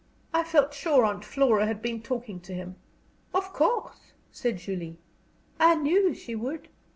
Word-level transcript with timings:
I 0.33 0.43
felt 0.43 0.73
sure 0.73 1.05
Aunt 1.05 1.23
Flora 1.23 1.67
had 1.67 1.79
been 1.79 2.01
talking 2.01 2.39
to 2.39 2.55
him." 2.55 2.75
"Of 3.35 3.53
course," 3.53 4.13
said 4.31 4.57
Julie, 4.57 4.97
"I 5.59 5.75
knew 5.75 6.15
she 6.15 6.33
would." 6.33 6.69